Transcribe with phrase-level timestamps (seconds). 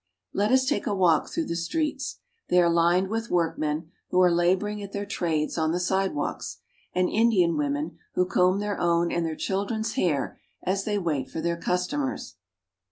[0.33, 2.17] Let us take a walk through the streets.
[2.49, 6.57] They are lined with workmen, who are laboring at their trades on the sidewalks,
[6.91, 11.39] and Indian women, who comb their own and their children's hair as they wait for
[11.39, 12.37] their customers.